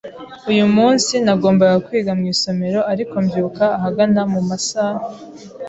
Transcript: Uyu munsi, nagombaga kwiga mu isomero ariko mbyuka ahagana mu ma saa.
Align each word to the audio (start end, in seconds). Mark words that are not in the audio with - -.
Uyu 0.51 0.65
munsi, 0.75 1.13
nagombaga 1.25 1.77
kwiga 1.85 2.11
mu 2.17 2.23
isomero 2.33 2.79
ariko 2.91 3.13
mbyuka 3.25 3.65
ahagana 3.77 4.21
mu 4.31 4.41
ma 4.47 4.57
saa. 4.67 4.99